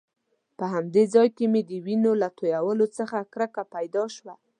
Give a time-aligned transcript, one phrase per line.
[0.57, 4.33] په همدې ځای کې مې د وینو له تويولو څخه کرکه پیدا شوه.